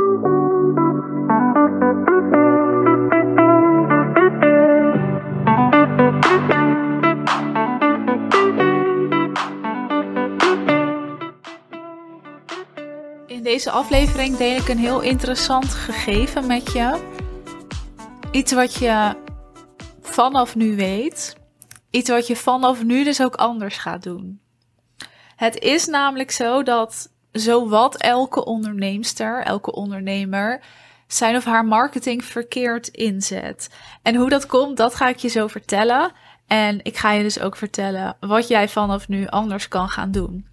In 0.00 0.06
deze 13.42 13.70
aflevering 13.70 14.36
deel 14.36 14.56
ik 14.56 14.68
een 14.68 14.78
heel 14.78 15.00
interessant 15.00 15.74
gegeven 15.74 16.46
met 16.46 16.72
je. 16.72 17.00
Iets 18.30 18.52
wat 18.52 18.74
je 18.74 19.16
vanaf 20.00 20.54
nu 20.54 20.76
weet. 20.76 21.36
Iets 21.90 22.10
wat 22.10 22.26
je 22.26 22.36
vanaf 22.36 22.84
nu 22.84 23.04
dus 23.04 23.22
ook 23.22 23.34
anders 23.34 23.76
gaat 23.76 24.02
doen. 24.02 24.40
Het 25.36 25.58
is 25.58 25.86
namelijk 25.86 26.30
zo 26.30 26.62
dat 26.62 27.12
zowat 27.32 27.96
elke 27.96 28.44
onderneemster, 28.44 29.42
elke 29.42 29.72
ondernemer, 29.72 30.60
zijn 31.06 31.36
of 31.36 31.44
haar 31.44 31.64
marketing 31.64 32.24
verkeerd 32.24 32.88
inzet. 32.88 33.70
En 34.02 34.14
hoe 34.14 34.28
dat 34.28 34.46
komt, 34.46 34.76
dat 34.76 34.94
ga 34.94 35.08
ik 35.08 35.16
je 35.16 35.28
zo 35.28 35.46
vertellen. 35.46 36.12
En 36.46 36.80
ik 36.82 36.96
ga 36.96 37.12
je 37.12 37.22
dus 37.22 37.40
ook 37.40 37.56
vertellen 37.56 38.16
wat 38.20 38.48
jij 38.48 38.68
vanaf 38.68 39.08
nu 39.08 39.26
anders 39.26 39.68
kan 39.68 39.88
gaan 39.88 40.10
doen. 40.10 40.46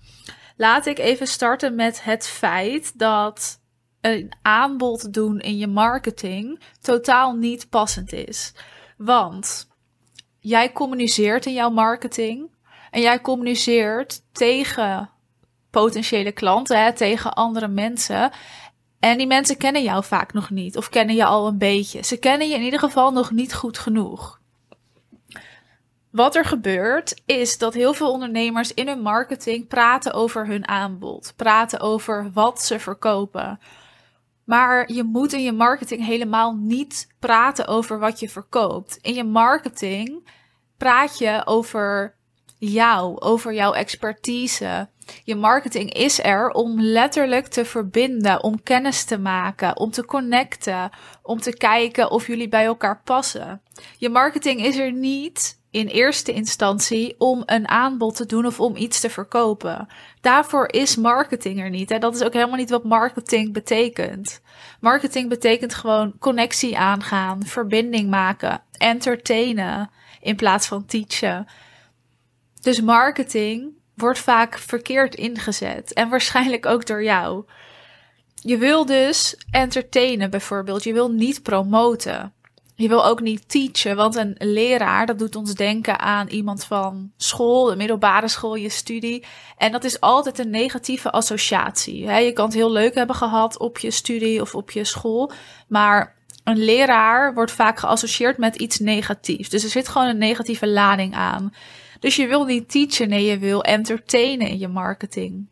Laat 0.57 0.85
ik 0.85 0.99
even 0.99 1.27
starten 1.27 1.75
met 1.75 2.03
het 2.03 2.27
feit 2.27 2.99
dat 2.99 3.59
een 4.01 4.35
aanbod 4.41 5.13
doen 5.13 5.39
in 5.39 5.57
je 5.57 5.67
marketing 5.67 6.61
totaal 6.81 7.33
niet 7.33 7.69
passend 7.69 8.13
is. 8.13 8.53
Want 8.97 9.67
jij 10.39 10.71
communiceert 10.71 11.45
in 11.45 11.53
jouw 11.53 11.69
marketing 11.69 12.55
en 12.91 13.01
jij 13.01 13.21
communiceert 13.21 14.21
tegen 14.31 15.09
potentiële 15.77 16.31
klanten, 16.31 16.95
tegen 16.95 17.33
andere 17.33 17.67
mensen. 17.67 18.31
En 18.99 19.17
die 19.17 19.27
mensen 19.27 19.57
kennen 19.57 19.83
jou 19.83 20.03
vaak 20.03 20.33
nog 20.33 20.49
niet 20.49 20.77
of 20.77 20.89
kennen 20.89 21.15
je 21.15 21.25
al 21.25 21.47
een 21.47 21.57
beetje. 21.57 22.03
Ze 22.03 22.17
kennen 22.17 22.49
je 22.49 22.55
in 22.55 22.61
ieder 22.61 22.79
geval 22.79 23.11
nog 23.11 23.31
niet 23.31 23.53
goed 23.53 23.77
genoeg. 23.77 24.39
Wat 26.11 26.35
er 26.35 26.45
gebeurt 26.45 27.21
is 27.25 27.57
dat 27.57 27.73
heel 27.73 27.93
veel 27.93 28.11
ondernemers 28.11 28.73
in 28.73 28.87
hun 28.87 29.01
marketing 29.01 29.67
praten 29.67 30.13
over 30.13 30.47
hun 30.47 30.67
aanbod, 30.67 31.33
praten 31.35 31.79
over 31.79 32.31
wat 32.33 32.61
ze 32.61 32.79
verkopen. 32.79 33.59
Maar 34.43 34.91
je 34.91 35.03
moet 35.03 35.33
in 35.33 35.43
je 35.43 35.51
marketing 35.51 36.05
helemaal 36.05 36.55
niet 36.55 37.07
praten 37.19 37.67
over 37.67 37.99
wat 37.99 38.19
je 38.19 38.29
verkoopt. 38.29 38.97
In 39.01 39.13
je 39.13 39.23
marketing 39.23 40.29
praat 40.77 41.17
je 41.17 41.41
over 41.45 42.15
jou, 42.57 43.19
over 43.19 43.53
jouw 43.53 43.73
expertise. 43.73 44.89
Je 45.23 45.35
marketing 45.35 45.93
is 45.93 46.23
er 46.23 46.49
om 46.49 46.81
letterlijk 46.81 47.47
te 47.47 47.65
verbinden, 47.65 48.43
om 48.43 48.63
kennis 48.63 49.03
te 49.03 49.17
maken, 49.17 49.77
om 49.77 49.91
te 49.91 50.05
connecten, 50.05 50.89
om 51.21 51.39
te 51.39 51.57
kijken 51.57 52.11
of 52.11 52.27
jullie 52.27 52.49
bij 52.49 52.65
elkaar 52.65 53.01
passen. 53.03 53.61
Je 53.97 54.09
marketing 54.09 54.65
is 54.65 54.77
er 54.77 54.91
niet 54.91 55.57
in 55.71 55.87
eerste 55.87 56.33
instantie 56.33 57.15
om 57.17 57.43
een 57.45 57.67
aanbod 57.67 58.15
te 58.15 58.25
doen 58.25 58.45
of 58.45 58.59
om 58.59 58.75
iets 58.75 58.99
te 58.99 59.09
verkopen. 59.09 59.87
Daarvoor 60.21 60.71
is 60.71 60.95
marketing 60.95 61.59
er 61.59 61.69
niet. 61.69 61.91
En 61.91 61.99
dat 61.99 62.15
is 62.15 62.23
ook 62.23 62.33
helemaal 62.33 62.57
niet 62.57 62.69
wat 62.69 62.83
marketing 62.83 63.53
betekent. 63.53 64.41
Marketing 64.79 65.29
betekent 65.29 65.73
gewoon 65.73 66.17
connectie 66.19 66.77
aangaan, 66.77 67.45
verbinding 67.45 68.09
maken, 68.09 68.61
entertainen 68.71 69.89
in 70.21 70.35
plaats 70.35 70.67
van 70.67 70.85
teachen. 70.85 71.47
Dus 72.61 72.81
marketing 72.81 73.76
wordt 73.97 74.19
vaak 74.19 74.57
verkeerd 74.57 75.15
ingezet 75.15 75.93
en 75.93 76.09
waarschijnlijk 76.09 76.65
ook 76.65 76.85
door 76.85 77.03
jou. 77.03 77.45
Je 78.35 78.57
wil 78.57 78.85
dus 78.85 79.35
entertainen 79.51 80.29
bijvoorbeeld, 80.29 80.83
je 80.83 80.93
wil 80.93 81.11
niet 81.11 81.43
promoten. 81.43 82.31
Je 82.75 82.87
wil 82.87 83.05
ook 83.05 83.21
niet 83.21 83.49
teachen, 83.49 83.95
want 83.95 84.15
een 84.15 84.35
leraar, 84.39 85.05
dat 85.05 85.19
doet 85.19 85.35
ons 85.35 85.53
denken 85.53 85.99
aan 85.99 86.27
iemand 86.27 86.63
van 86.63 87.11
school, 87.17 87.65
de 87.65 87.75
middelbare 87.75 88.27
school, 88.27 88.55
je 88.55 88.69
studie. 88.69 89.25
En 89.57 89.71
dat 89.71 89.83
is 89.83 89.99
altijd 89.99 90.39
een 90.39 90.49
negatieve 90.49 91.11
associatie. 91.11 92.05
Je 92.05 92.33
kan 92.33 92.45
het 92.45 92.53
heel 92.53 92.71
leuk 92.71 92.95
hebben 92.95 93.15
gehad 93.15 93.59
op 93.59 93.77
je 93.77 93.91
studie 93.91 94.41
of 94.41 94.55
op 94.55 94.71
je 94.71 94.83
school, 94.83 95.31
maar 95.67 96.15
een 96.43 96.57
leraar 96.57 97.33
wordt 97.33 97.51
vaak 97.51 97.79
geassocieerd 97.79 98.37
met 98.37 98.55
iets 98.55 98.79
negatiefs. 98.79 99.49
Dus 99.49 99.63
er 99.63 99.69
zit 99.69 99.87
gewoon 99.87 100.07
een 100.07 100.17
negatieve 100.17 100.67
lading 100.67 101.15
aan. 101.15 101.53
Dus 101.99 102.15
je 102.15 102.27
wil 102.27 102.45
niet 102.45 102.69
teachen, 102.69 103.09
nee, 103.09 103.25
je 103.25 103.37
wil 103.37 103.63
entertainen 103.63 104.47
in 104.47 104.59
je 104.59 104.67
marketing. 104.67 105.47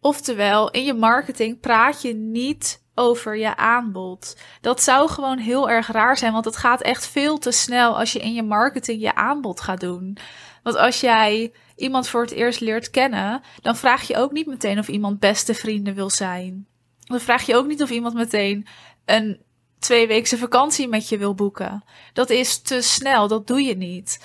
Oftewel, 0.00 0.70
in 0.70 0.84
je 0.84 0.94
marketing 0.94 1.60
praat 1.60 2.02
je 2.02 2.14
niet 2.14 2.82
over 2.94 3.36
je 3.36 3.56
aanbod. 3.56 4.36
Dat 4.60 4.82
zou 4.82 5.08
gewoon 5.08 5.38
heel 5.38 5.70
erg 5.70 5.86
raar 5.86 6.16
zijn, 6.16 6.32
want 6.32 6.44
het 6.44 6.56
gaat 6.56 6.82
echt 6.82 7.06
veel 7.06 7.38
te 7.38 7.50
snel 7.50 7.98
als 7.98 8.12
je 8.12 8.18
in 8.18 8.34
je 8.34 8.42
marketing 8.42 9.00
je 9.00 9.14
aanbod 9.14 9.60
gaat 9.60 9.80
doen. 9.80 10.16
Want 10.62 10.76
als 10.76 11.00
jij 11.00 11.52
iemand 11.76 12.08
voor 12.08 12.22
het 12.22 12.30
eerst 12.30 12.60
leert 12.60 12.90
kennen, 12.90 13.42
dan 13.62 13.76
vraag 13.76 14.02
je 14.02 14.16
ook 14.16 14.32
niet 14.32 14.46
meteen 14.46 14.78
of 14.78 14.88
iemand 14.88 15.18
beste 15.18 15.54
vrienden 15.54 15.94
wil 15.94 16.10
zijn. 16.10 16.66
Dan 16.98 17.20
vraag 17.20 17.42
je 17.46 17.56
ook 17.56 17.66
niet 17.66 17.82
of 17.82 17.90
iemand 17.90 18.14
meteen 18.14 18.66
een 19.04 19.42
tweeweekse 19.84 20.38
vakantie 20.38 20.88
met 20.88 21.08
je 21.08 21.18
wil 21.18 21.34
boeken. 21.34 21.84
Dat 22.12 22.30
is 22.30 22.62
te 22.62 22.80
snel, 22.80 23.28
dat 23.28 23.46
doe 23.46 23.62
je 23.62 23.76
niet 23.76 24.18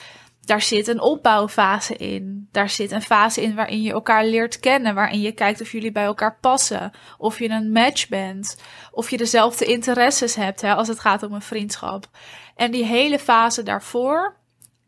daar 0.50 0.62
zit 0.62 0.88
een 0.88 1.02
opbouwfase 1.02 1.96
in. 1.96 2.48
Daar 2.52 2.70
zit 2.70 2.92
een 2.92 3.02
fase 3.02 3.42
in 3.42 3.56
waarin 3.56 3.82
je 3.82 3.92
elkaar 3.92 4.26
leert 4.26 4.60
kennen, 4.60 4.96
waarin 4.96 5.22
je 5.22 5.32
kijkt 5.32 5.62
of 5.62 5.72
jullie 5.72 5.92
bij 5.92 6.04
elkaar 6.04 6.38
passen, 6.42 6.92
of 7.18 7.40
je 7.40 7.50
een 7.50 7.72
match 7.72 8.08
bent, 8.08 8.58
of 8.92 9.10
je 9.10 9.18
dezelfde 9.18 9.66
interesses 9.66 10.36
hebt 10.36 10.62
hè, 10.62 10.76
als 10.76 10.88
het 10.88 11.00
gaat 11.00 11.24
om 11.24 11.34
een 11.34 11.42
vriendschap. 11.42 12.10
En 12.56 12.72
die 12.72 12.86
hele 12.86 13.20
fase 13.20 13.64
daarvoor, 13.64 14.38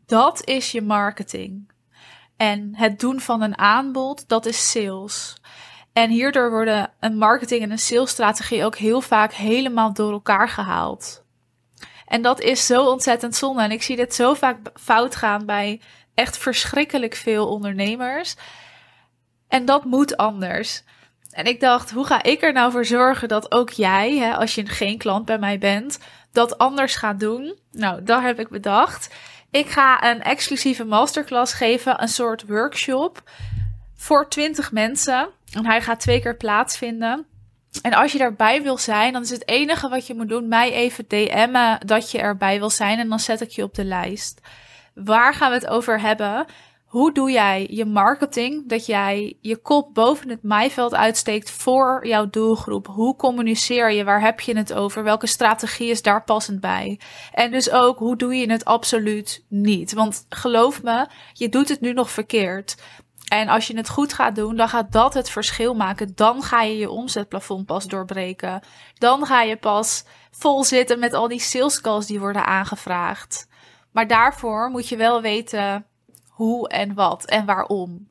dat 0.06 0.46
is 0.46 0.72
je 0.72 0.82
marketing. 0.82 1.70
En 2.36 2.76
het 2.76 3.00
doen 3.00 3.20
van 3.20 3.42
een 3.42 3.58
aanbod, 3.58 4.28
dat 4.28 4.46
is 4.46 4.70
sales. 4.70 5.36
En 5.92 6.10
hierdoor 6.10 6.50
worden 6.50 6.90
een 7.00 7.16
marketing 7.16 7.62
en 7.62 7.70
een 7.70 7.78
salesstrategie 7.78 8.64
ook 8.64 8.76
heel 8.76 9.00
vaak 9.00 9.32
helemaal 9.32 9.92
door 9.92 10.12
elkaar 10.12 10.48
gehaald. 10.48 11.24
En 12.06 12.22
dat 12.22 12.40
is 12.40 12.66
zo 12.66 12.84
ontzettend 12.84 13.36
zonde. 13.36 13.62
En 13.62 13.70
ik 13.70 13.82
zie 13.82 13.96
dit 13.96 14.14
zo 14.14 14.34
vaak 14.34 14.58
fout 14.74 15.16
gaan 15.16 15.46
bij 15.46 15.80
echt 16.14 16.38
verschrikkelijk 16.38 17.14
veel 17.14 17.48
ondernemers. 17.48 18.36
En 19.48 19.64
dat 19.64 19.84
moet 19.84 20.16
anders. 20.16 20.82
En 21.30 21.44
ik 21.44 21.60
dacht, 21.60 21.90
hoe 21.90 22.04
ga 22.04 22.22
ik 22.22 22.42
er 22.42 22.52
nou 22.52 22.72
voor 22.72 22.84
zorgen 22.84 23.28
dat 23.28 23.52
ook 23.52 23.70
jij, 23.70 24.16
hè, 24.16 24.34
als 24.34 24.54
je 24.54 24.66
geen 24.66 24.98
klant 24.98 25.24
bij 25.24 25.38
mij 25.38 25.58
bent, 25.58 25.98
dat 26.32 26.58
anders 26.58 26.96
gaat 26.96 27.20
doen? 27.20 27.58
Nou, 27.70 28.02
dat 28.02 28.22
heb 28.22 28.38
ik 28.38 28.48
bedacht. 28.48 29.14
Ik 29.50 29.68
ga 29.68 30.10
een 30.10 30.22
exclusieve 30.22 30.84
masterclass 30.84 31.52
geven, 31.52 32.02
een 32.02 32.08
soort 32.08 32.44
workshop 32.46 33.22
voor 33.96 34.28
20 34.28 34.72
mensen. 34.72 35.28
En 35.52 35.66
hij 35.66 35.82
gaat 35.82 36.00
twee 36.00 36.20
keer 36.20 36.36
plaatsvinden. 36.36 37.26
En 37.82 37.92
als 37.92 38.12
je 38.12 38.18
daarbij 38.18 38.62
wil 38.62 38.78
zijn, 38.78 39.12
dan 39.12 39.22
is 39.22 39.30
het 39.30 39.48
enige 39.48 39.88
wat 39.88 40.06
je 40.06 40.14
moet 40.14 40.28
doen, 40.28 40.48
mij 40.48 40.72
even 40.72 41.04
DM'en 41.08 41.78
dat 41.86 42.10
je 42.10 42.18
erbij 42.18 42.58
wil 42.58 42.70
zijn. 42.70 42.98
En 42.98 43.08
dan 43.08 43.20
zet 43.20 43.40
ik 43.40 43.50
je 43.50 43.62
op 43.62 43.74
de 43.74 43.84
lijst. 43.84 44.40
Waar 44.94 45.34
gaan 45.34 45.50
we 45.50 45.56
het 45.56 45.66
over 45.66 46.00
hebben? 46.00 46.46
Hoe 46.92 47.12
doe 47.12 47.30
jij 47.30 47.66
je 47.70 47.84
marketing 47.84 48.68
dat 48.68 48.86
jij 48.86 49.36
je 49.40 49.56
kop 49.56 49.94
boven 49.94 50.28
het 50.28 50.42
maaiveld 50.42 50.94
uitsteekt 50.94 51.50
voor 51.50 52.06
jouw 52.06 52.30
doelgroep? 52.30 52.86
Hoe 52.86 53.16
communiceer 53.16 53.92
je? 53.92 54.04
Waar 54.04 54.20
heb 54.20 54.40
je 54.40 54.56
het 54.56 54.72
over? 54.72 55.04
Welke 55.04 55.26
strategie 55.26 55.90
is 55.90 56.02
daar 56.02 56.24
passend 56.24 56.60
bij? 56.60 57.00
En 57.32 57.50
dus 57.50 57.70
ook, 57.70 57.98
hoe 57.98 58.16
doe 58.16 58.34
je 58.34 58.50
het 58.50 58.64
absoluut 58.64 59.44
niet? 59.48 59.92
Want 59.92 60.26
geloof 60.28 60.82
me, 60.82 61.06
je 61.32 61.48
doet 61.48 61.68
het 61.68 61.80
nu 61.80 61.92
nog 61.92 62.10
verkeerd. 62.10 62.76
En 63.32 63.48
als 63.48 63.66
je 63.66 63.76
het 63.76 63.88
goed 63.88 64.12
gaat 64.12 64.34
doen, 64.34 64.56
dan 64.56 64.68
gaat 64.68 64.92
dat 64.92 65.14
het 65.14 65.30
verschil 65.30 65.74
maken. 65.74 66.12
Dan 66.14 66.42
ga 66.42 66.62
je 66.62 66.76
je 66.76 66.90
omzetplafond 66.90 67.66
pas 67.66 67.86
doorbreken. 67.86 68.60
Dan 68.98 69.26
ga 69.26 69.42
je 69.42 69.56
pas 69.56 70.04
vol 70.30 70.64
zitten 70.64 70.98
met 70.98 71.12
al 71.12 71.28
die 71.28 71.40
sales 71.40 71.80
calls 71.80 72.06
die 72.06 72.20
worden 72.20 72.44
aangevraagd. 72.44 73.48
Maar 73.92 74.06
daarvoor 74.06 74.70
moet 74.70 74.88
je 74.88 74.96
wel 74.96 75.20
weten 75.20 75.86
hoe 76.28 76.68
en 76.68 76.94
wat 76.94 77.24
en 77.24 77.44
waarom. 77.44 78.10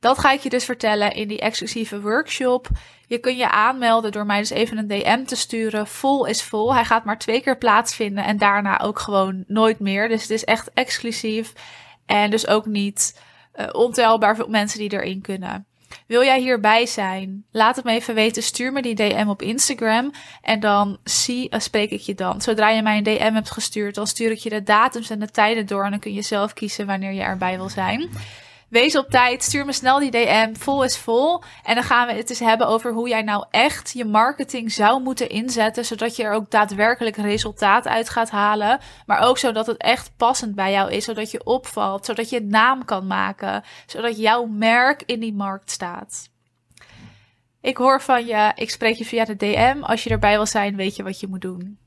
Dat 0.00 0.18
ga 0.18 0.32
ik 0.32 0.40
je 0.40 0.48
dus 0.48 0.64
vertellen 0.64 1.12
in 1.12 1.28
die 1.28 1.40
exclusieve 1.40 2.00
workshop. 2.00 2.68
Je 3.06 3.18
kunt 3.18 3.38
je 3.38 3.50
aanmelden 3.50 4.12
door 4.12 4.26
mij 4.26 4.38
dus 4.38 4.50
even 4.50 4.78
een 4.78 4.88
DM 4.88 5.24
te 5.24 5.36
sturen. 5.36 5.86
Vol 5.86 6.26
is 6.26 6.42
vol. 6.42 6.74
Hij 6.74 6.84
gaat 6.84 7.04
maar 7.04 7.18
twee 7.18 7.40
keer 7.40 7.58
plaatsvinden 7.58 8.24
en 8.24 8.38
daarna 8.38 8.80
ook 8.80 8.98
gewoon 8.98 9.44
nooit 9.46 9.78
meer. 9.78 10.08
Dus 10.08 10.22
het 10.22 10.30
is 10.30 10.44
echt 10.44 10.70
exclusief. 10.74 11.52
En 12.06 12.30
dus 12.30 12.46
ook 12.46 12.66
niet 12.66 13.14
uh, 13.60 13.68
ontelbaar 13.72 14.36
veel 14.36 14.48
mensen 14.48 14.78
die 14.78 14.92
erin 14.92 15.20
kunnen. 15.20 15.66
Wil 16.06 16.24
jij 16.24 16.40
hierbij 16.40 16.86
zijn? 16.86 17.44
Laat 17.50 17.76
het 17.76 17.84
me 17.84 17.92
even 17.92 18.14
weten. 18.14 18.42
Stuur 18.42 18.72
me 18.72 18.82
die 18.82 18.94
DM 18.94 19.26
op 19.28 19.42
Instagram. 19.42 20.12
En 20.42 20.60
dan 20.60 20.98
zie, 21.04 21.54
uh, 21.54 21.60
spreek 21.60 21.90
ik 21.90 22.00
je 22.00 22.14
dan. 22.14 22.40
Zodra 22.40 22.68
je 22.68 22.82
mij 22.82 22.96
een 22.96 23.02
DM 23.02 23.34
hebt 23.34 23.50
gestuurd, 23.50 23.94
dan 23.94 24.06
stuur 24.06 24.30
ik 24.30 24.38
je 24.38 24.50
de 24.50 24.62
datums 24.62 25.10
en 25.10 25.18
de 25.18 25.30
tijden 25.30 25.66
door. 25.66 25.84
En 25.84 25.90
dan 25.90 26.00
kun 26.00 26.14
je 26.14 26.22
zelf 26.22 26.52
kiezen 26.52 26.86
wanneer 26.86 27.12
je 27.12 27.22
erbij 27.22 27.56
wil 27.56 27.68
zijn. 27.68 28.10
Wees 28.70 28.96
op 28.96 29.10
tijd, 29.10 29.42
stuur 29.42 29.64
me 29.64 29.72
snel 29.72 29.98
die 29.98 30.10
DM. 30.10 30.54
Vol 30.54 30.84
is 30.84 30.98
vol. 30.98 31.42
En 31.62 31.74
dan 31.74 31.84
gaan 31.84 32.06
we 32.06 32.12
het 32.12 32.30
eens 32.30 32.38
hebben 32.38 32.66
over 32.66 32.92
hoe 32.92 33.08
jij 33.08 33.22
nou 33.22 33.44
echt 33.50 33.92
je 33.92 34.04
marketing 34.04 34.72
zou 34.72 35.02
moeten 35.02 35.28
inzetten. 35.28 35.84
Zodat 35.84 36.16
je 36.16 36.22
er 36.22 36.32
ook 36.32 36.50
daadwerkelijk 36.50 37.16
resultaat 37.16 37.88
uit 37.88 38.08
gaat 38.08 38.30
halen. 38.30 38.80
Maar 39.06 39.18
ook 39.18 39.38
zodat 39.38 39.66
het 39.66 39.76
echt 39.76 40.12
passend 40.16 40.54
bij 40.54 40.72
jou 40.72 40.92
is. 40.92 41.04
Zodat 41.04 41.30
je 41.30 41.44
opvalt. 41.44 42.06
Zodat 42.06 42.30
je 42.30 42.40
naam 42.40 42.84
kan 42.84 43.06
maken. 43.06 43.64
Zodat 43.86 44.18
jouw 44.18 44.44
merk 44.44 45.02
in 45.06 45.20
die 45.20 45.34
markt 45.34 45.70
staat. 45.70 46.30
Ik 47.60 47.76
hoor 47.76 48.00
van 48.00 48.26
je. 48.26 48.52
Ik 48.54 48.70
spreek 48.70 48.96
je 48.96 49.04
via 49.04 49.24
de 49.24 49.36
DM. 49.36 49.78
Als 49.82 50.04
je 50.04 50.10
erbij 50.10 50.34
wil 50.34 50.46
zijn, 50.46 50.76
weet 50.76 50.96
je 50.96 51.02
wat 51.02 51.20
je 51.20 51.28
moet 51.28 51.40
doen. 51.40 51.78